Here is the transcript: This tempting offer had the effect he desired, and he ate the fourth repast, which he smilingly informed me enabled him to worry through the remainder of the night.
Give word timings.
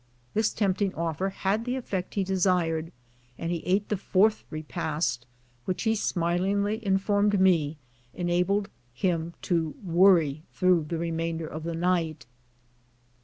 This 0.33 0.51
tempting 0.51 0.95
offer 0.95 1.29
had 1.29 1.63
the 1.63 1.75
effect 1.75 2.15
he 2.15 2.23
desired, 2.23 2.91
and 3.37 3.51
he 3.51 3.59
ate 3.67 3.87
the 3.89 3.97
fourth 3.97 4.43
repast, 4.49 5.27
which 5.65 5.83
he 5.83 5.93
smilingly 5.93 6.83
informed 6.83 7.39
me 7.39 7.77
enabled 8.15 8.69
him 8.95 9.35
to 9.43 9.75
worry 9.83 10.41
through 10.53 10.85
the 10.89 10.97
remainder 10.97 11.45
of 11.45 11.61
the 11.61 11.75
night. 11.75 12.25